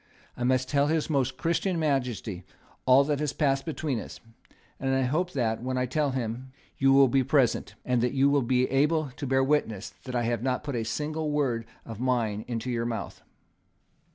I 0.35 0.43
must 0.43 0.67
tell 0.67 0.87
His 0.87 1.11
Most 1.11 1.37
Christian 1.37 1.77
Majesty 1.77 2.43
all 2.87 3.03
that 3.03 3.37
passed 3.37 3.65
between 3.67 3.99
us; 3.99 4.19
and 4.79 4.95
I 4.95 5.03
hope 5.03 5.33
that, 5.33 5.61
when 5.61 5.77
I 5.77 5.85
tell 5.85 6.09
him, 6.09 6.51
you 6.79 6.91
will 6.91 7.07
be 7.07 7.23
present, 7.23 7.75
and 7.85 8.01
that 8.01 8.13
you 8.13 8.27
will 8.27 8.41
be 8.41 8.67
able 8.71 9.11
to 9.11 9.27
bear 9.27 9.43
witness 9.43 9.91
that 10.05 10.15
I 10.15 10.23
have 10.23 10.41
not 10.41 10.63
put 10.63 10.75
a 10.75 10.85
single 10.85 11.29
word 11.29 11.67
of 11.85 11.99
mine 11.99 12.45
into 12.47 12.71
your 12.71 12.87
mouth." 12.87 13.21